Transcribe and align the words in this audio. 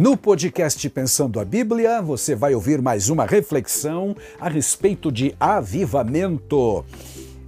No 0.00 0.16
podcast 0.16 0.88
Pensando 0.88 1.38
a 1.38 1.44
Bíblia, 1.44 2.00
você 2.00 2.34
vai 2.34 2.54
ouvir 2.54 2.80
mais 2.80 3.10
uma 3.10 3.26
reflexão 3.26 4.16
a 4.40 4.48
respeito 4.48 5.12
de 5.12 5.34
avivamento. 5.38 6.86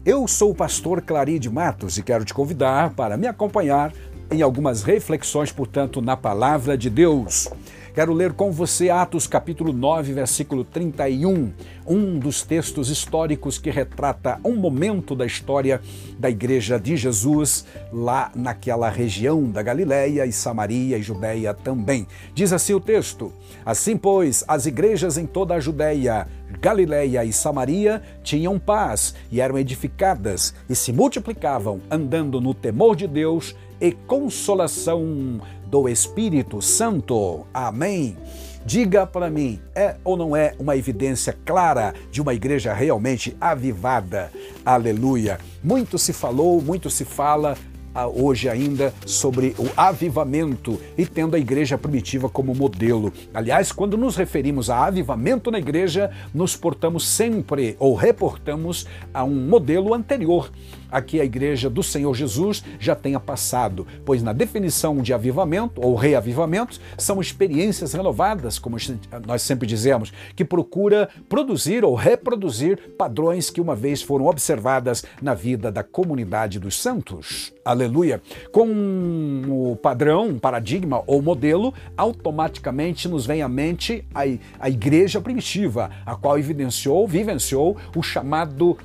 Eu 0.04 0.28
sou 0.28 0.50
o 0.50 0.54
pastor 0.54 1.00
Claride 1.00 1.48
Matos 1.48 1.96
e 1.96 2.02
quero 2.02 2.26
te 2.26 2.34
convidar 2.34 2.90
para 2.90 3.16
me 3.16 3.26
acompanhar 3.26 3.90
em 4.30 4.42
algumas 4.42 4.82
reflexões, 4.82 5.50
portanto, 5.50 6.02
na 6.02 6.14
palavra 6.14 6.76
de 6.76 6.90
Deus. 6.90 7.48
Quero 7.94 8.14
ler 8.14 8.32
com 8.32 8.50
você 8.50 8.88
Atos 8.88 9.26
capítulo 9.26 9.70
9, 9.70 10.14
versículo 10.14 10.64
31, 10.64 11.52
um 11.86 12.18
dos 12.18 12.40
textos 12.40 12.88
históricos 12.88 13.58
que 13.58 13.68
retrata 13.68 14.40
um 14.42 14.56
momento 14.56 15.14
da 15.14 15.26
história 15.26 15.78
da 16.18 16.30
igreja 16.30 16.80
de 16.80 16.96
Jesus 16.96 17.66
lá 17.92 18.32
naquela 18.34 18.88
região 18.88 19.44
da 19.44 19.62
Galiléia 19.62 20.24
e 20.24 20.32
Samaria 20.32 20.96
e 20.96 21.02
Judéia 21.02 21.52
também. 21.52 22.06
Diz 22.34 22.54
assim 22.54 22.72
o 22.72 22.80
texto: 22.80 23.30
Assim, 23.62 23.94
pois, 23.94 24.42
as 24.48 24.64
igrejas 24.64 25.18
em 25.18 25.26
toda 25.26 25.54
a 25.54 25.60
Judéia, 25.60 26.26
Galiléia 26.62 27.22
e 27.26 27.32
Samaria 27.32 28.00
tinham 28.22 28.58
paz 28.58 29.14
e 29.30 29.38
eram 29.38 29.58
edificadas 29.58 30.54
e 30.66 30.74
se 30.74 30.94
multiplicavam, 30.94 31.82
andando 31.90 32.40
no 32.40 32.54
temor 32.54 32.96
de 32.96 33.06
Deus 33.06 33.54
e 33.78 33.92
consolação 33.92 35.42
do 35.72 35.88
Espírito 35.88 36.60
Santo. 36.60 37.46
Amém. 37.54 38.14
Diga 38.66 39.06
para 39.06 39.30
mim, 39.30 39.58
é 39.74 39.96
ou 40.04 40.18
não 40.18 40.36
é 40.36 40.54
uma 40.58 40.76
evidência 40.76 41.34
clara 41.46 41.94
de 42.10 42.20
uma 42.20 42.34
igreja 42.34 42.74
realmente 42.74 43.34
avivada? 43.40 44.30
Aleluia. 44.66 45.38
Muito 45.64 45.98
se 45.98 46.12
falou, 46.12 46.60
muito 46.60 46.90
se 46.90 47.06
fala 47.06 47.56
hoje 48.14 48.50
ainda 48.50 48.92
sobre 49.06 49.54
o 49.58 49.68
avivamento 49.74 50.78
e 50.96 51.06
tendo 51.06 51.36
a 51.36 51.38
igreja 51.38 51.78
primitiva 51.78 52.28
como 52.28 52.54
modelo. 52.54 53.10
Aliás, 53.32 53.72
quando 53.72 53.96
nos 53.96 54.14
referimos 54.14 54.68
a 54.68 54.84
avivamento 54.84 55.50
na 55.50 55.58
igreja, 55.58 56.10
nos 56.34 56.54
portamos 56.54 57.08
sempre 57.08 57.76
ou 57.78 57.94
reportamos 57.94 58.86
a 59.12 59.24
um 59.24 59.48
modelo 59.48 59.94
anterior 59.94 60.50
a 60.92 61.00
que 61.00 61.20
a 61.20 61.24
igreja 61.24 61.70
do 61.70 61.82
Senhor 61.82 62.14
Jesus 62.14 62.62
já 62.78 62.94
tenha 62.94 63.18
passado, 63.18 63.86
pois 64.04 64.22
na 64.22 64.34
definição 64.34 64.98
de 64.98 65.14
avivamento 65.14 65.80
ou 65.80 65.96
reavivamento 65.96 66.78
são 66.98 67.20
experiências 67.20 67.94
renovadas, 67.94 68.58
como 68.58 68.76
nós 69.26 69.42
sempre 69.42 69.66
dizemos, 69.66 70.12
que 70.36 70.44
procura 70.44 71.08
produzir 71.28 71.84
ou 71.84 71.94
reproduzir 71.94 72.94
padrões 72.98 73.48
que 73.48 73.60
uma 73.60 73.74
vez 73.74 74.02
foram 74.02 74.26
observadas 74.26 75.04
na 75.20 75.32
vida 75.34 75.72
da 75.72 75.82
comunidade 75.82 76.60
dos 76.60 76.78
santos. 76.78 77.52
Aleluia! 77.64 78.20
Com 78.50 78.66
o 79.48 79.76
padrão, 79.76 80.38
paradigma 80.38 81.02
ou 81.06 81.22
modelo, 81.22 81.72
automaticamente 81.96 83.08
nos 83.08 83.24
vem 83.24 83.40
à 83.40 83.48
mente 83.48 84.04
a, 84.14 84.22
a 84.58 84.68
igreja 84.68 85.20
primitiva, 85.20 85.90
a 86.04 86.14
qual 86.16 86.38
evidenciou, 86.38 87.06
vivenciou 87.06 87.76
o 87.96 88.02
chamado 88.02 88.76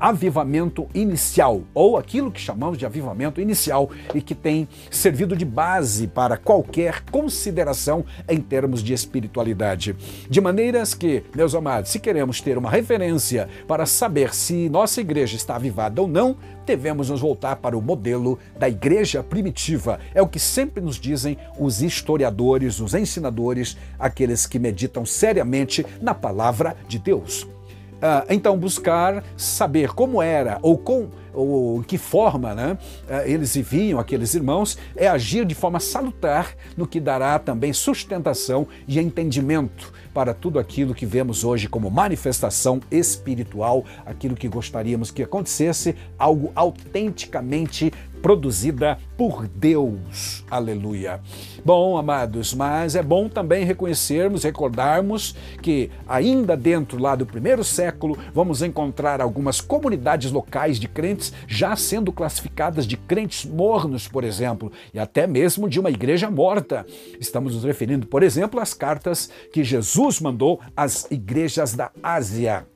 avivamento 0.00 0.88
inicial, 0.94 1.62
ou 1.72 1.96
aquilo 1.96 2.30
que 2.30 2.40
chamamos 2.40 2.78
de 2.78 2.86
avivamento 2.86 3.40
inicial 3.40 3.90
e 4.14 4.20
que 4.20 4.34
tem 4.34 4.68
servido 4.90 5.36
de 5.36 5.44
base 5.44 6.06
para 6.06 6.36
qualquer 6.36 7.02
consideração 7.10 8.04
em 8.28 8.40
termos 8.40 8.82
de 8.82 8.92
espiritualidade. 8.92 9.96
De 10.28 10.40
maneiras 10.40 10.94
que, 10.94 11.22
meus 11.34 11.54
amados, 11.54 11.90
se 11.90 11.98
queremos 11.98 12.40
ter 12.40 12.58
uma 12.58 12.70
referência 12.70 13.48
para 13.66 13.86
saber 13.86 14.34
se 14.34 14.68
nossa 14.68 15.00
igreja 15.00 15.36
está 15.36 15.56
avivada 15.56 16.00
ou 16.00 16.08
não, 16.08 16.36
devemos 16.64 17.10
nos 17.10 17.20
voltar 17.20 17.56
para 17.56 17.76
o 17.76 17.82
modelo 17.82 18.38
da 18.58 18.68
igreja 18.68 19.22
primitiva. 19.22 19.98
É 20.14 20.22
o 20.22 20.28
que 20.28 20.38
sempre 20.38 20.82
nos 20.82 20.96
dizem 20.96 21.36
os 21.58 21.82
historiadores, 21.82 22.80
os 22.80 22.94
ensinadores, 22.94 23.76
aqueles 23.98 24.46
que 24.46 24.58
meditam 24.58 25.04
seriamente 25.04 25.84
na 26.00 26.14
palavra 26.14 26.76
de 26.88 26.98
Deus. 26.98 27.53
Ah, 28.00 28.24
então, 28.28 28.58
buscar 28.58 29.24
saber 29.36 29.90
como 29.92 30.20
era 30.20 30.58
ou 30.62 30.76
com 30.76 31.08
ou 31.32 31.82
que 31.82 31.98
forma 31.98 32.54
né, 32.54 32.78
ah, 33.08 33.26
eles 33.26 33.54
viviam, 33.54 33.98
aqueles 33.98 34.34
irmãos, 34.34 34.78
é 34.94 35.08
agir 35.08 35.44
de 35.44 35.54
forma 35.54 35.80
salutar 35.80 36.54
no 36.76 36.86
que 36.86 37.00
dará 37.00 37.38
também 37.38 37.72
sustentação 37.72 38.68
e 38.86 39.00
entendimento 39.00 39.92
para 40.14 40.32
tudo 40.32 40.60
aquilo 40.60 40.94
que 40.94 41.04
vemos 41.04 41.42
hoje 41.42 41.68
como 41.68 41.90
manifestação 41.90 42.80
espiritual, 42.90 43.84
aquilo 44.06 44.36
que 44.36 44.46
gostaríamos 44.46 45.10
que 45.10 45.24
acontecesse, 45.24 45.96
algo 46.16 46.52
autenticamente 46.54 47.92
produzida 48.24 48.98
por 49.18 49.46
Deus. 49.46 50.42
Aleluia. 50.50 51.20
Bom, 51.62 51.98
amados, 51.98 52.54
mas 52.54 52.96
é 52.96 53.02
bom 53.02 53.28
também 53.28 53.66
reconhecermos, 53.66 54.44
recordarmos 54.44 55.36
que 55.60 55.90
ainda 56.08 56.56
dentro 56.56 56.98
lá 56.98 57.14
do 57.14 57.26
primeiro 57.26 57.62
século 57.62 58.16
vamos 58.32 58.62
encontrar 58.62 59.20
algumas 59.20 59.60
comunidades 59.60 60.32
locais 60.32 60.80
de 60.80 60.88
crentes 60.88 61.34
já 61.46 61.76
sendo 61.76 62.10
classificadas 62.10 62.86
de 62.86 62.96
crentes 62.96 63.44
mornos, 63.44 64.08
por 64.08 64.24
exemplo, 64.24 64.72
e 64.94 64.98
até 64.98 65.26
mesmo 65.26 65.68
de 65.68 65.78
uma 65.78 65.90
igreja 65.90 66.30
morta. 66.30 66.86
Estamos 67.20 67.54
nos 67.54 67.64
referindo, 67.64 68.06
por 68.06 68.22
exemplo, 68.22 68.58
às 68.58 68.72
cartas 68.72 69.28
que 69.52 69.62
Jesus 69.62 70.03
mandou 70.20 70.60
às 70.76 71.10
igrejas 71.10 71.74
da 71.74 71.90
Ásia 72.02 72.66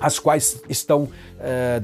as 0.00 0.18
quais 0.18 0.60
estão 0.68 1.08
é, 1.40 1.80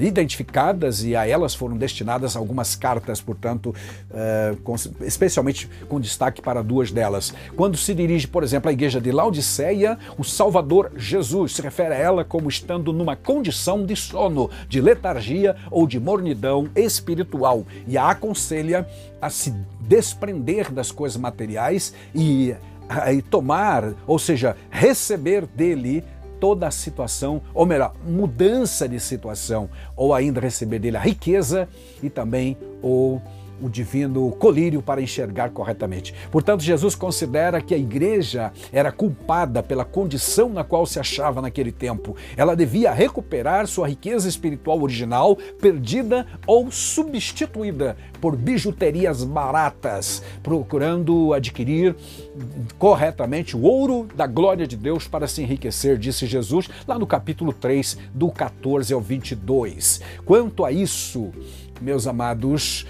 identificadas 0.00 1.04
e 1.04 1.16
a 1.16 1.26
elas 1.26 1.54
foram 1.54 1.76
destinadas 1.76 2.36
algumas 2.36 2.74
cartas, 2.74 3.20
portanto, 3.20 3.74
é, 4.12 4.54
com, 4.62 4.74
especialmente 5.00 5.68
com 5.88 6.00
destaque 6.00 6.40
para 6.40 6.62
duas 6.62 6.90
delas. 6.90 7.34
Quando 7.56 7.76
se 7.76 7.94
dirige, 7.94 8.26
por 8.26 8.42
exemplo, 8.42 8.68
à 8.68 8.72
igreja 8.72 9.00
de 9.00 9.10
Laodiceia, 9.10 9.98
o 10.16 10.24
Salvador 10.24 10.92
Jesus 10.96 11.56
se 11.56 11.62
refere 11.62 11.94
a 11.94 11.98
ela 11.98 12.24
como 12.24 12.48
estando 12.48 12.92
numa 12.92 13.16
condição 13.16 13.84
de 13.84 13.96
sono, 13.96 14.50
de 14.68 14.80
letargia 14.80 15.56
ou 15.70 15.86
de 15.86 15.98
mornidão 15.98 16.68
espiritual 16.74 17.64
e 17.86 17.96
a 17.96 18.10
aconselha 18.10 18.86
a 19.20 19.30
se 19.30 19.52
desprender 19.80 20.70
das 20.70 20.92
coisas 20.92 21.16
materiais 21.16 21.94
e, 22.14 22.54
e 23.12 23.22
tomar, 23.22 23.92
ou 24.06 24.18
seja, 24.18 24.56
receber 24.70 25.46
dele 25.46 26.04
toda 26.40 26.66
a 26.66 26.70
situação, 26.70 27.42
ou 27.52 27.66
melhor, 27.66 27.94
mudança 28.06 28.88
de 28.88 29.00
situação, 29.00 29.68
ou 29.96 30.14
ainda 30.14 30.40
receber 30.40 30.78
dele 30.78 30.96
a 30.96 31.00
riqueza 31.00 31.68
e 32.02 32.08
também 32.08 32.56
o 32.82 33.20
o 33.60 33.68
divino 33.68 34.30
colírio 34.32 34.82
para 34.82 35.00
enxergar 35.00 35.50
corretamente. 35.50 36.14
Portanto, 36.30 36.62
Jesus 36.62 36.94
considera 36.94 37.60
que 37.60 37.74
a 37.74 37.78
igreja 37.78 38.52
era 38.72 38.92
culpada 38.92 39.62
pela 39.62 39.84
condição 39.84 40.48
na 40.48 40.64
qual 40.64 40.86
se 40.86 40.98
achava 40.98 41.42
naquele 41.42 41.72
tempo. 41.72 42.16
Ela 42.36 42.54
devia 42.54 42.92
recuperar 42.92 43.66
sua 43.66 43.88
riqueza 43.88 44.28
espiritual 44.28 44.80
original, 44.82 45.36
perdida 45.60 46.26
ou 46.46 46.70
substituída 46.70 47.96
por 48.20 48.36
bijuterias 48.36 49.24
baratas, 49.24 50.22
procurando 50.42 51.32
adquirir 51.32 51.94
corretamente 52.78 53.56
o 53.56 53.62
ouro 53.62 54.08
da 54.14 54.26
glória 54.26 54.66
de 54.66 54.76
Deus 54.76 55.06
para 55.06 55.26
se 55.26 55.42
enriquecer, 55.42 55.98
disse 55.98 56.26
Jesus 56.26 56.68
lá 56.86 56.98
no 56.98 57.06
capítulo 57.06 57.52
3, 57.52 57.98
do 58.14 58.30
14 58.30 58.92
ao 58.92 59.00
22. 59.00 60.00
Quanto 60.24 60.64
a 60.64 60.72
isso, 60.72 61.32
meus 61.80 62.06
amados, 62.06 62.86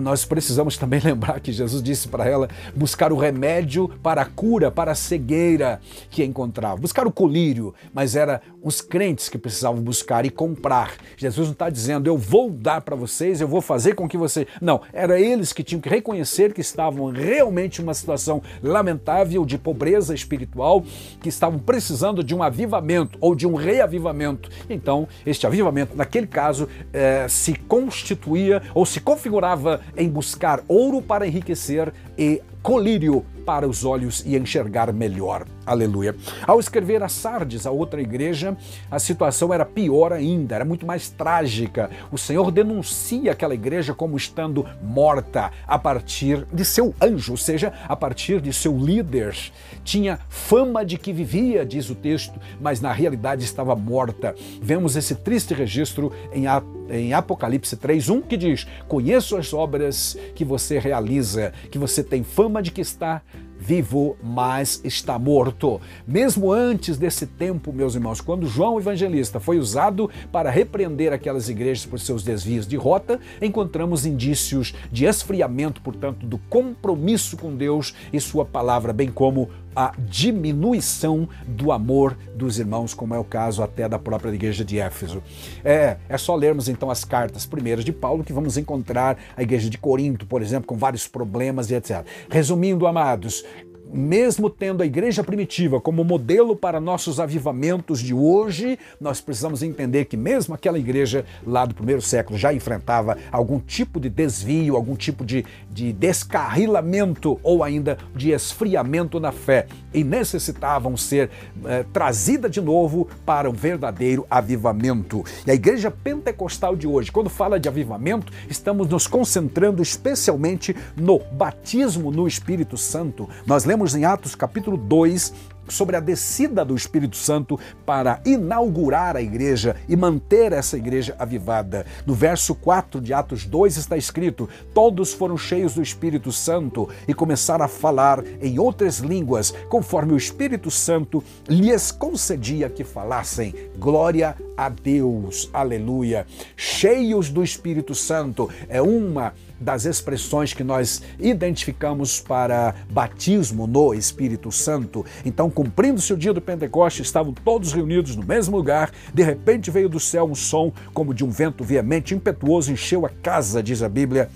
nós 0.00 0.24
precisamos 0.24 0.76
também 0.76 1.00
lembrar 1.04 1.40
que 1.40 1.52
Jesus 1.52 1.82
disse 1.82 2.08
para 2.08 2.28
ela 2.28 2.48
buscar 2.74 3.12
o 3.12 3.16
remédio 3.16 3.88
para 4.02 4.22
a 4.22 4.26
cura, 4.26 4.70
para 4.70 4.92
a 4.92 4.94
cegueira 4.94 5.80
que 6.10 6.24
encontrava, 6.24 6.76
buscar 6.76 7.06
o 7.06 7.12
colírio, 7.12 7.74
mas 7.92 8.16
era 8.16 8.40
os 8.62 8.80
crentes 8.80 9.28
que 9.28 9.38
precisavam 9.38 9.80
buscar 9.80 10.24
e 10.24 10.30
comprar. 10.30 10.92
Jesus 11.16 11.48
não 11.48 11.52
está 11.52 11.70
dizendo 11.70 12.06
eu 12.06 12.16
vou 12.16 12.50
dar 12.50 12.80
para 12.80 12.94
vocês, 12.94 13.40
eu 13.40 13.48
vou 13.48 13.60
fazer 13.60 13.94
com 13.94 14.08
que 14.08 14.16
você. 14.16 14.46
Não, 14.60 14.80
era 14.92 15.20
eles 15.20 15.52
que 15.52 15.62
tinham 15.62 15.80
que 15.80 15.88
reconhecer 15.88 16.52
que 16.52 16.60
estavam 16.60 17.10
realmente 17.10 17.80
em 17.80 17.84
uma 17.84 17.94
situação 17.94 18.42
lamentável 18.62 19.44
de 19.44 19.58
pobreza 19.58 20.14
espiritual, 20.14 20.84
que 21.20 21.28
estavam 21.28 21.58
precisando 21.58 22.22
de 22.22 22.34
um 22.34 22.42
avivamento 22.42 23.18
ou 23.20 23.34
de 23.34 23.46
um 23.46 23.54
reavivamento. 23.54 24.50
Então, 24.68 25.08
este 25.26 25.46
avivamento, 25.46 25.96
naquele 25.96 26.26
caso, 26.26 26.68
eh, 26.92 27.26
se 27.28 27.54
constituía 27.54 28.62
ou 28.74 28.86
se 28.86 29.00
configurava 29.00 29.61
em 29.96 30.08
buscar 30.08 30.62
ouro 30.68 31.00
para 31.02 31.26
enriquecer 31.26 31.92
e 32.16 32.42
colírio 32.62 33.24
para 33.44 33.68
os 33.68 33.84
olhos 33.84 34.22
e 34.24 34.36
enxergar 34.36 34.92
melhor. 34.92 35.44
Aleluia. 35.66 36.14
Ao 36.46 36.58
escrever 36.58 37.02
a 37.02 37.08
Sardes, 37.08 37.66
a 37.66 37.70
outra 37.70 38.00
igreja, 38.00 38.56
a 38.90 38.98
situação 38.98 39.52
era 39.52 39.64
pior 39.64 40.12
ainda, 40.12 40.54
era 40.54 40.64
muito 40.64 40.86
mais 40.86 41.08
trágica. 41.08 41.90
O 42.10 42.18
Senhor 42.18 42.50
denuncia 42.50 43.32
aquela 43.32 43.54
igreja 43.54 43.94
como 43.94 44.16
estando 44.16 44.66
morta 44.82 45.50
a 45.66 45.78
partir 45.78 46.46
de 46.52 46.64
seu 46.64 46.94
anjo, 47.00 47.32
ou 47.32 47.36
seja, 47.36 47.72
a 47.88 47.96
partir 47.96 48.40
de 48.40 48.52
seu 48.52 48.76
líder. 48.76 49.36
Tinha 49.84 50.18
fama 50.28 50.84
de 50.84 50.96
que 50.96 51.12
vivia, 51.12 51.66
diz 51.66 51.90
o 51.90 51.94
texto, 51.94 52.38
mas 52.60 52.80
na 52.80 52.92
realidade 52.92 53.44
estava 53.44 53.74
morta. 53.74 54.34
Vemos 54.60 54.96
esse 54.96 55.14
triste 55.14 55.54
registro 55.54 56.12
em, 56.32 56.44
em 56.90 57.12
Apocalipse 57.12 57.76
3:1 57.76 58.22
que 58.22 58.36
diz: 58.36 58.66
"Conheço 58.88 59.36
as 59.36 59.52
obras 59.52 60.16
que 60.34 60.44
você 60.44 60.78
realiza, 60.78 61.52
que 61.70 61.78
você 61.78 62.02
tem 62.02 62.22
fama 62.22 62.51
de 62.60 62.72
que 62.72 62.80
está 62.80 63.22
vivo, 63.58 64.16
mas 64.22 64.80
está 64.84 65.18
morto. 65.18 65.80
Mesmo 66.06 66.52
antes 66.52 66.98
desse 66.98 67.26
tempo, 67.26 67.72
meus 67.72 67.94
irmãos, 67.94 68.20
quando 68.20 68.48
João 68.48 68.78
Evangelista 68.78 69.38
foi 69.38 69.58
usado 69.58 70.10
para 70.32 70.50
repreender 70.50 71.12
aquelas 71.12 71.48
igrejas 71.48 71.86
por 71.86 72.00
seus 72.00 72.24
desvios 72.24 72.66
de 72.66 72.76
rota, 72.76 73.20
encontramos 73.40 74.04
indícios 74.04 74.74
de 74.90 75.04
esfriamento, 75.04 75.80
portanto, 75.80 76.26
do 76.26 76.38
compromisso 76.38 77.36
com 77.36 77.54
Deus 77.54 77.94
e 78.12 78.20
Sua 78.20 78.44
palavra, 78.44 78.92
bem 78.92 79.08
como 79.08 79.48
a 79.74 79.92
diminuição 79.98 81.28
do 81.46 81.72
amor 81.72 82.16
dos 82.34 82.58
irmãos, 82.58 82.94
como 82.94 83.14
é 83.14 83.18
o 83.18 83.24
caso 83.24 83.62
até 83.62 83.88
da 83.88 83.98
própria 83.98 84.30
igreja 84.30 84.64
de 84.64 84.78
Éfeso. 84.78 85.22
É, 85.64 85.96
é 86.08 86.18
só 86.18 86.34
lermos 86.34 86.68
então 86.68 86.90
as 86.90 87.04
cartas 87.04 87.46
primeiras 87.46 87.84
de 87.84 87.92
Paulo 87.92 88.24
que 88.24 88.32
vamos 88.32 88.56
encontrar 88.56 89.16
a 89.36 89.42
igreja 89.42 89.68
de 89.68 89.78
Corinto, 89.78 90.26
por 90.26 90.42
exemplo, 90.42 90.66
com 90.66 90.76
vários 90.76 91.06
problemas 91.08 91.70
e 91.70 91.74
etc. 91.74 92.04
Resumindo, 92.30 92.86
amados, 92.86 93.44
mesmo 93.92 94.48
tendo 94.48 94.82
a 94.82 94.86
igreja 94.86 95.22
primitiva 95.22 95.80
como 95.80 96.02
modelo 96.02 96.56
para 96.56 96.80
nossos 96.80 97.20
avivamentos 97.20 98.00
de 98.00 98.14
hoje, 98.14 98.78
nós 99.00 99.20
precisamos 99.20 99.62
entender 99.62 100.06
que 100.06 100.16
mesmo 100.16 100.54
aquela 100.54 100.78
igreja 100.78 101.24
lá 101.46 101.66
do 101.66 101.74
primeiro 101.74 102.00
século 102.00 102.38
já 102.38 102.52
enfrentava 102.52 103.18
algum 103.30 103.58
tipo 103.58 104.00
de 104.00 104.08
desvio, 104.08 104.76
algum 104.76 104.96
tipo 104.96 105.24
de, 105.24 105.44
de 105.70 105.92
descarrilamento 105.92 107.38
ou 107.42 107.62
ainda 107.62 107.98
de 108.14 108.30
esfriamento 108.30 109.20
na 109.20 109.32
fé 109.32 109.66
e 109.92 110.02
necessitavam 110.02 110.96
ser 110.96 111.30
eh, 111.64 111.84
trazida 111.92 112.48
de 112.48 112.60
novo 112.60 113.08
para 113.26 113.50
um 113.50 113.52
verdadeiro 113.52 114.26
avivamento. 114.30 115.24
E 115.46 115.50
a 115.50 115.54
igreja 115.54 115.90
pentecostal 115.90 116.74
de 116.74 116.86
hoje, 116.86 117.12
quando 117.12 117.28
fala 117.28 117.60
de 117.60 117.68
avivamento, 117.68 118.32
estamos 118.48 118.88
nos 118.88 119.06
concentrando 119.06 119.82
especialmente 119.82 120.74
no 120.96 121.18
batismo 121.32 122.10
no 122.10 122.26
Espírito 122.26 122.76
Santo. 122.76 123.28
Nós 123.46 123.64
lemos 123.64 123.81
lemos 123.82 123.94
em 123.96 124.04
Atos 124.04 124.36
capítulo 124.36 124.76
2 124.76 125.34
sobre 125.68 125.96
a 125.96 126.00
descida 126.00 126.64
do 126.64 126.74
Espírito 126.74 127.16
Santo 127.16 127.58
para 127.84 128.20
inaugurar 128.24 129.16
a 129.16 129.22
igreja 129.22 129.76
e 129.88 129.96
manter 129.96 130.52
essa 130.52 130.76
igreja 130.76 131.16
avivada. 131.18 131.86
No 132.06 132.14
verso 132.14 132.54
4 132.54 133.00
de 133.00 133.12
Atos 133.12 133.44
2 133.44 133.76
está 133.76 133.96
escrito: 133.96 134.48
Todos 134.74 135.12
foram 135.12 135.36
cheios 135.36 135.74
do 135.74 135.82
Espírito 135.82 136.30
Santo 136.30 136.88
e 137.08 137.14
começaram 137.14 137.64
a 137.64 137.68
falar 137.68 138.22
em 138.40 138.58
outras 138.58 138.98
línguas, 138.98 139.52
conforme 139.68 140.12
o 140.12 140.16
Espírito 140.16 140.70
Santo 140.70 141.22
lhes 141.48 141.90
concedia 141.90 142.68
que 142.68 142.84
falassem. 142.84 143.54
Glória 143.78 144.36
a 144.56 144.68
Deus. 144.68 145.50
Aleluia. 145.52 146.26
Cheios 146.56 147.30
do 147.30 147.42
Espírito 147.42 147.94
Santo 147.94 148.48
é 148.68 148.80
uma 148.80 149.32
das 149.62 149.84
expressões 149.84 150.52
que 150.52 150.64
nós 150.64 151.02
identificamos 151.18 152.20
para 152.20 152.74
batismo 152.90 153.66
no 153.66 153.94
Espírito 153.94 154.50
Santo. 154.50 155.04
Então, 155.24 155.48
cumprindo-se 155.48 156.12
o 156.12 156.16
dia 156.16 156.32
do 156.32 156.40
Pentecostes, 156.40 157.06
estavam 157.06 157.32
todos 157.32 157.72
reunidos 157.72 158.16
no 158.16 158.24
mesmo 158.24 158.56
lugar. 158.56 158.90
De 159.14 159.22
repente 159.22 159.70
veio 159.70 159.88
do 159.88 160.00
céu 160.00 160.24
um 160.24 160.34
som 160.34 160.72
como 160.92 161.14
de 161.14 161.24
um 161.24 161.30
vento 161.30 161.64
veemente, 161.64 162.14
impetuoso, 162.14 162.72
encheu 162.72 163.06
a 163.06 163.08
casa, 163.08 163.62
diz 163.62 163.82
a 163.82 163.88
Bíblia, 163.88 164.28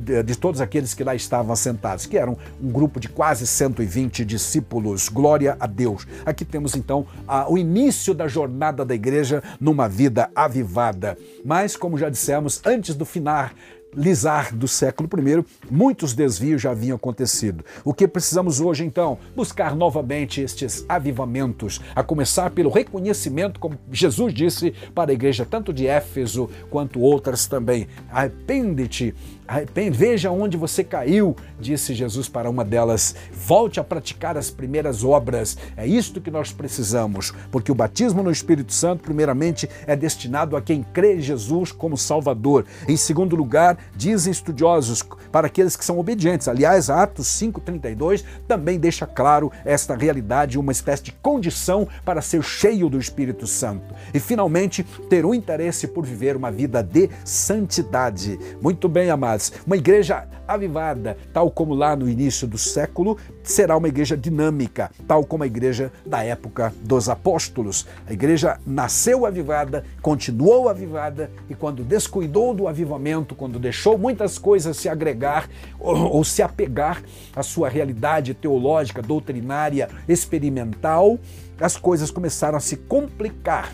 de, 0.00 0.36
todos 0.36 0.60
aqueles 0.60 0.94
que 0.94 1.04
lá 1.04 1.14
estavam 1.14 1.52
assentados, 1.52 2.06
que 2.06 2.16
eram 2.16 2.36
um 2.60 2.70
grupo 2.70 2.98
de 2.98 3.08
quase 3.08 3.46
120 3.46 4.24
discípulos. 4.24 5.08
Glória 5.08 5.56
a 5.60 5.66
Deus. 5.66 6.06
Aqui 6.24 6.44
temos 6.44 6.74
então 6.74 7.06
a, 7.28 7.50
o 7.50 7.58
início 7.58 8.14
da 8.14 8.26
jornada 8.26 8.84
da 8.84 8.94
igreja 8.94 9.42
numa 9.60 9.88
vida 9.88 10.30
avivada. 10.34 11.18
Mas, 11.44 11.76
como 11.76 11.98
já 11.98 12.08
dissemos, 12.08 12.60
antes 12.64 12.94
do 12.94 13.04
final 13.04 13.50
lisar 13.94 14.54
do 14.54 14.68
século 14.68 15.08
I, 15.18 15.44
muitos 15.70 16.14
desvios 16.14 16.62
já 16.62 16.70
haviam 16.70 16.96
acontecido. 16.96 17.64
O 17.84 17.92
que 17.92 18.06
precisamos 18.06 18.60
hoje, 18.60 18.84
então? 18.84 19.18
Buscar 19.34 19.74
novamente 19.74 20.40
estes 20.40 20.84
avivamentos, 20.88 21.80
a 21.94 22.02
começar 22.02 22.50
pelo 22.50 22.70
reconhecimento, 22.70 23.58
como 23.58 23.78
Jesus 23.90 24.32
disse 24.32 24.72
para 24.94 25.10
a 25.10 25.14
igreja, 25.14 25.46
tanto 25.46 25.72
de 25.72 25.86
Éfeso 25.86 26.48
quanto 26.70 27.00
outras 27.00 27.46
também. 27.46 27.88
Arrepende-te 28.10 29.14
Arrepende, 29.50 29.98
veja 29.98 30.30
onde 30.30 30.56
você 30.56 30.84
caiu, 30.84 31.34
disse 31.58 31.92
Jesus 31.92 32.28
para 32.28 32.48
uma 32.48 32.64
delas. 32.64 33.16
Volte 33.32 33.80
a 33.80 33.84
praticar 33.84 34.36
as 34.36 34.48
primeiras 34.48 35.02
obras. 35.02 35.58
É 35.76 35.84
isto 35.84 36.20
que 36.20 36.30
nós 36.30 36.52
precisamos, 36.52 37.34
porque 37.50 37.72
o 37.72 37.74
batismo 37.74 38.22
no 38.22 38.30
Espírito 38.30 38.72
Santo, 38.72 39.02
primeiramente, 39.02 39.68
é 39.88 39.96
destinado 39.96 40.56
a 40.56 40.62
quem 40.62 40.84
crê 40.92 41.16
em 41.16 41.20
Jesus 41.20 41.72
como 41.72 41.98
Salvador. 41.98 42.64
Em 42.86 42.96
segundo 42.96 43.34
lugar, 43.34 43.76
dizem 43.96 44.30
estudiosos, 44.30 45.02
para 45.32 45.48
aqueles 45.48 45.74
que 45.74 45.84
são 45.84 45.98
obedientes. 45.98 46.46
Aliás, 46.46 46.88
Atos 46.88 47.26
5,32 47.26 48.22
também 48.46 48.78
deixa 48.78 49.04
claro 49.04 49.50
esta 49.64 49.96
realidade, 49.96 50.60
uma 50.60 50.70
espécie 50.70 51.02
de 51.02 51.12
condição 51.12 51.88
para 52.04 52.22
ser 52.22 52.40
cheio 52.44 52.88
do 52.88 53.00
Espírito 53.00 53.48
Santo. 53.48 53.92
E, 54.14 54.20
finalmente, 54.20 54.84
ter 55.08 55.26
um 55.26 55.34
interesse 55.34 55.88
por 55.88 56.06
viver 56.06 56.36
uma 56.36 56.52
vida 56.52 56.84
de 56.84 57.10
santidade. 57.24 58.38
Muito 58.62 58.88
bem, 58.88 59.10
amados. 59.10 59.39
Uma 59.66 59.76
igreja 59.76 60.26
avivada, 60.46 61.16
tal 61.32 61.50
como 61.50 61.74
lá 61.74 61.94
no 61.94 62.08
início 62.08 62.46
do 62.46 62.58
século, 62.58 63.16
será 63.42 63.76
uma 63.76 63.88
igreja 63.88 64.16
dinâmica, 64.16 64.90
tal 65.06 65.24
como 65.24 65.44
a 65.44 65.46
igreja 65.46 65.92
da 66.04 66.22
época 66.24 66.72
dos 66.82 67.08
apóstolos. 67.08 67.86
A 68.06 68.12
igreja 68.12 68.58
nasceu 68.66 69.24
avivada, 69.24 69.84
continuou 70.02 70.68
avivada 70.68 71.30
e 71.48 71.54
quando 71.54 71.84
descuidou 71.84 72.52
do 72.54 72.66
avivamento, 72.66 73.34
quando 73.34 73.58
deixou 73.58 73.96
muitas 73.96 74.38
coisas 74.38 74.76
se 74.76 74.88
agregar 74.88 75.48
ou, 75.78 75.96
ou 76.16 76.24
se 76.24 76.42
apegar 76.42 77.02
à 77.34 77.42
sua 77.42 77.68
realidade 77.68 78.34
teológica, 78.34 79.00
doutrinária, 79.00 79.88
experimental, 80.08 81.18
as 81.60 81.76
coisas 81.76 82.10
começaram 82.10 82.56
a 82.56 82.60
se 82.60 82.76
complicar 82.76 83.72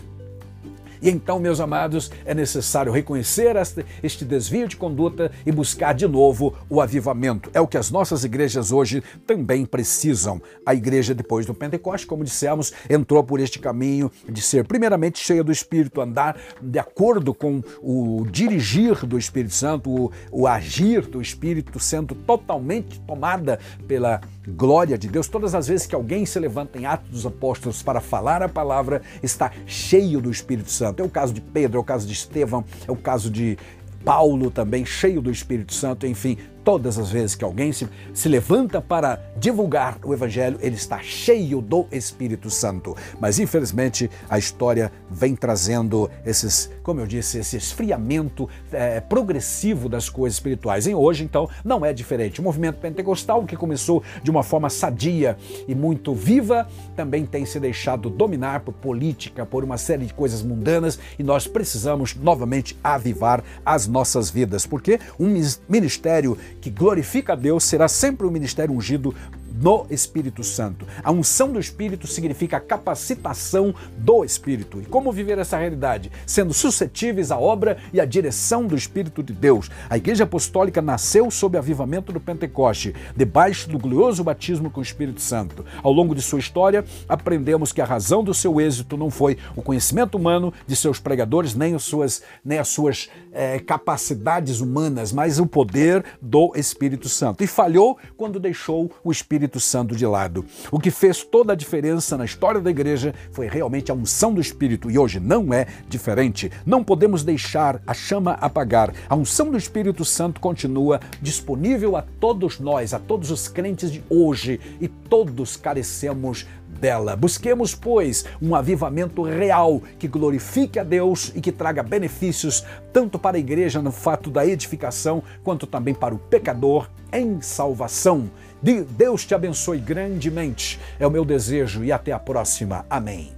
e 1.01 1.09
então, 1.09 1.39
meus 1.39 1.59
amados, 1.59 2.11
é 2.25 2.33
necessário 2.33 2.91
reconhecer 2.91 3.55
este 4.01 4.25
desvio 4.25 4.67
de 4.67 4.75
conduta 4.75 5.31
e 5.45 5.51
buscar 5.51 5.93
de 5.93 6.07
novo 6.07 6.55
o 6.69 6.81
avivamento. 6.81 7.49
É 7.53 7.61
o 7.61 7.67
que 7.67 7.77
as 7.77 7.91
nossas 7.91 8.23
igrejas 8.23 8.71
hoje 8.71 9.03
também 9.25 9.65
precisam. 9.65 10.41
A 10.65 10.73
igreja, 10.73 11.13
depois 11.13 11.45
do 11.45 11.53
Pentecoste, 11.53 12.07
como 12.07 12.23
dissemos, 12.23 12.73
entrou 12.89 13.23
por 13.23 13.39
este 13.39 13.59
caminho 13.59 14.11
de 14.27 14.41
ser, 14.41 14.65
primeiramente, 14.65 15.19
cheia 15.19 15.43
do 15.43 15.51
Espírito, 15.51 16.01
andar 16.01 16.37
de 16.61 16.79
acordo 16.79 17.33
com 17.33 17.61
o 17.81 18.25
dirigir 18.31 19.05
do 19.05 19.17
Espírito 19.17 19.53
Santo, 19.53 19.89
o, 19.89 20.11
o 20.31 20.47
agir 20.47 21.01
do 21.07 21.21
Espírito, 21.21 21.79
sendo 21.79 22.15
totalmente 22.15 22.99
tomada 23.01 23.59
pela 23.87 24.21
glória 24.47 24.97
de 24.97 25.07
Deus. 25.07 25.27
Todas 25.27 25.53
as 25.53 25.67
vezes 25.67 25.85
que 25.85 25.95
alguém 25.95 26.25
se 26.25 26.39
levanta 26.39 26.77
em 26.79 26.85
Atos 26.85 27.09
dos 27.09 27.25
Apóstolos 27.25 27.83
para 27.83 27.99
falar 27.99 28.41
a 28.41 28.49
palavra, 28.49 29.01
está 29.21 29.51
cheio 29.65 30.21
do 30.21 30.31
Espírito 30.31 30.71
Santo. 30.71 30.86
É 30.97 31.03
o 31.03 31.09
caso 31.09 31.33
de 31.33 31.41
Pedro, 31.41 31.77
é 31.77 31.81
o 31.81 31.83
caso 31.83 32.07
de 32.07 32.13
Estevão, 32.13 32.63
é 32.87 32.91
o 32.91 32.95
caso 32.95 33.29
de 33.29 33.57
Paulo 34.03 34.49
também, 34.49 34.85
cheio 34.85 35.21
do 35.21 35.29
Espírito 35.29 35.73
Santo, 35.73 36.07
enfim, 36.07 36.37
todas 36.67 36.99
as 36.99 37.09
vezes 37.09 37.33
que 37.33 37.45
alguém 37.45 37.71
se, 37.71 37.87
se 38.13 38.27
levanta 38.27 38.81
para 38.81 39.21
divulgar 39.37 39.97
o 40.03 40.13
Evangelho, 40.13 40.59
ele 40.59 40.75
está 40.75 40.99
cheio 40.99 41.61
do 41.61 41.87
Espírito 41.89 42.49
Santo. 42.49 42.93
Mas 43.21 43.39
infelizmente 43.39 44.11
a 44.29 44.37
história 44.37 44.91
vem 45.09 45.33
trazendo 45.33 46.11
esses, 46.25 46.69
como 46.83 46.99
eu 46.99 47.07
disse, 47.07 47.37
esse 47.37 47.55
esfriamento 47.55 48.49
é, 48.69 48.99
progressivo 48.99 49.87
das 49.87 50.09
coisas 50.09 50.35
espirituais. 50.35 50.87
E 50.87 50.93
hoje, 50.93 51.23
então, 51.23 51.49
não 51.63 51.85
é 51.85 51.93
diferente. 51.93 52.41
O 52.41 52.43
movimento 52.43 52.79
pentecostal, 52.79 53.45
que 53.45 53.55
começou 53.55 54.03
de 54.21 54.29
uma 54.29 54.43
forma 54.43 54.69
sadia 54.69 55.37
e 55.69 55.73
muito 55.73 56.13
viva, 56.13 56.67
também 56.97 57.25
tem 57.25 57.45
se 57.45 57.61
deixado 57.61 58.09
dominar 58.09 58.59
por 58.59 58.73
política, 58.73 59.45
por 59.45 59.63
uma 59.63 59.77
série 59.77 60.05
de 60.05 60.13
coisas 60.13 60.43
mundanas 60.43 60.99
e 61.17 61.23
nós 61.23 61.47
precisamos 61.47 62.13
novamente 62.13 62.77
avivar 62.83 63.41
as 63.65 63.87
nossas 63.87 64.29
vidas, 64.29 64.65
porque 64.65 64.99
um 65.17 65.33
ministério 65.69 66.37
que 66.67 66.69
glorifica 66.69 67.33
a 67.33 67.35
Deus 67.35 67.63
será 67.63 67.87
sempre 67.87 68.27
um 68.27 68.31
ministério 68.31 68.75
ungido 68.75 69.15
no 69.59 69.85
Espírito 69.89 70.43
Santo. 70.43 70.85
A 71.03 71.11
unção 71.11 71.51
do 71.51 71.59
Espírito 71.59 72.07
significa 72.07 72.57
a 72.57 72.61
capacitação 72.61 73.73
do 73.97 74.23
Espírito. 74.23 74.81
E 74.81 74.85
como 74.85 75.11
viver 75.11 75.37
essa 75.37 75.57
realidade? 75.57 76.11
Sendo 76.25 76.53
suscetíveis 76.53 77.31
à 77.31 77.37
obra 77.37 77.77
e 77.91 77.99
à 77.99 78.05
direção 78.05 78.65
do 78.65 78.75
Espírito 78.75 79.23
de 79.23 79.33
Deus. 79.33 79.69
A 79.89 79.97
Igreja 79.97 80.23
Apostólica 80.23 80.81
nasceu 80.81 81.29
sob 81.31 81.57
o 81.57 81.59
avivamento 81.59 82.11
do 82.11 82.19
Pentecoste, 82.19 82.95
debaixo 83.15 83.69
do 83.69 83.79
glorioso 83.79 84.23
batismo 84.23 84.69
com 84.69 84.79
o 84.79 84.83
Espírito 84.83 85.21
Santo. 85.21 85.65
Ao 85.81 85.91
longo 85.91 86.13
de 86.13 86.21
sua 86.21 86.39
história, 86.39 86.85
aprendemos 87.07 87.71
que 87.71 87.81
a 87.81 87.85
razão 87.85 88.23
do 88.23 88.33
seu 88.33 88.61
êxito 88.61 88.97
não 88.97 89.09
foi 89.09 89.37
o 89.55 89.61
conhecimento 89.61 90.17
humano 90.17 90.53
de 90.65 90.75
seus 90.75 90.99
pregadores, 90.99 91.55
nem 91.55 91.73
as 91.75 91.83
suas, 91.83 92.21
nem 92.43 92.59
as 92.59 92.67
suas 92.67 93.09
é, 93.31 93.59
capacidades 93.59 94.59
humanas, 94.59 95.11
mas 95.11 95.39
o 95.39 95.45
poder 95.45 96.03
do 96.21 96.51
Espírito 96.55 97.09
Santo. 97.09 97.43
E 97.43 97.47
falhou 97.47 97.97
quando 98.15 98.39
deixou 98.39 98.91
o 99.03 99.11
Espírito 99.47 99.59
Santo 99.59 99.95
de 99.95 100.05
lado. 100.05 100.45
O 100.69 100.79
que 100.79 100.91
fez 100.91 101.23
toda 101.23 101.53
a 101.53 101.55
diferença 101.55 102.17
na 102.17 102.25
história 102.25 102.59
da 102.59 102.69
igreja 102.69 103.13
foi 103.31 103.47
realmente 103.47 103.91
a 103.91 103.95
unção 103.95 104.33
do 104.33 104.41
Espírito 104.41 104.91
e 104.91 104.97
hoje 104.97 105.19
não 105.19 105.53
é 105.53 105.65
diferente. 105.87 106.51
Não 106.65 106.83
podemos 106.83 107.23
deixar 107.23 107.81
a 107.87 107.93
chama 107.93 108.33
apagar. 108.33 108.93
A 109.09 109.15
unção 109.15 109.49
do 109.49 109.57
Espírito 109.57 110.03
Santo 110.03 110.41
continua 110.41 110.99
disponível 111.21 111.95
a 111.95 112.01
todos 112.01 112.59
nós, 112.59 112.93
a 112.93 112.99
todos 112.99 113.31
os 113.31 113.47
crentes 113.47 113.89
de 113.91 114.03
hoje 114.09 114.59
e 114.81 114.87
todos 114.87 115.55
carecemos 115.55 116.45
dela. 116.67 117.15
Busquemos, 117.15 117.73
pois, 117.73 118.25
um 118.41 118.53
avivamento 118.53 119.23
real 119.23 119.81
que 119.97 120.07
glorifique 120.07 120.77
a 120.77 120.83
Deus 120.83 121.31
e 121.33 121.41
que 121.41 121.51
traga 121.51 121.81
benefícios 121.81 122.65
tanto 122.91 123.17
para 123.17 123.37
a 123.37 123.39
igreja 123.39 123.81
no 123.81 123.91
fato 123.91 124.29
da 124.29 124.45
edificação, 124.45 125.23
quanto 125.43 125.65
também 125.65 125.93
para 125.93 126.13
o 126.13 126.19
pecador 126.19 126.89
em 127.11 127.41
salvação. 127.41 128.29
Deus 128.61 129.25
te 129.25 129.35
abençoe 129.35 129.79
grandemente. 129.79 130.79
É 130.99 131.05
o 131.05 131.11
meu 131.11 131.23
desejo 131.23 131.83
e 131.83 131.91
até 131.91 132.11
a 132.11 132.19
próxima. 132.19 132.85
Amém. 132.89 133.36